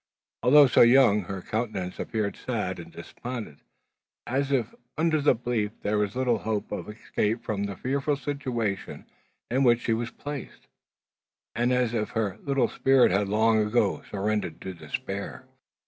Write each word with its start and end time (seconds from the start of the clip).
Although 0.41 0.65
so 0.65 0.81
young, 0.81 1.25
her 1.25 1.43
countenance 1.43 1.99
appeared 1.99 2.35
sad 2.35 2.79
and 2.79 2.91
despondent, 2.91 3.59
as 4.25 4.51
if 4.51 4.73
under 4.97 5.21
the 5.21 5.35
belief 5.35 5.73
that 5.73 5.83
there 5.83 5.99
was 5.99 6.15
little 6.15 6.39
hope 6.39 6.71
of 6.71 6.89
escape 6.89 7.43
from 7.43 7.65
the 7.65 7.75
fearful 7.75 8.15
situation 8.17 9.05
in 9.51 9.63
which 9.63 9.81
she 9.81 9.93
was 9.93 10.09
placed, 10.09 10.65
and 11.53 11.71
as 11.71 11.93
if 11.93 12.09
her 12.17 12.39
little 12.41 12.67
spirit 12.67 13.11
had 13.11 13.29
long 13.29 13.59
ago 13.59 14.01
surrendered 14.09 14.59
to 14.61 14.73
despair. 14.73 15.45